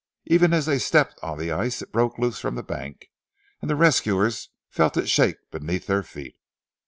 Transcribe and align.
Even 0.25 0.51
as 0.51 0.65
they 0.65 0.79
stepped 0.79 1.19
on 1.21 1.37
the 1.37 1.51
ice, 1.51 1.83
it 1.83 1.91
broke 1.91 2.17
loose 2.17 2.39
from 2.39 2.55
the 2.55 2.63
bank, 2.63 3.11
and 3.61 3.69
the 3.69 3.75
rescuers 3.75 4.49
felt 4.67 4.97
it 4.97 5.07
shake 5.07 5.35
beneath 5.51 5.85
their 5.85 6.01
feet. 6.01 6.37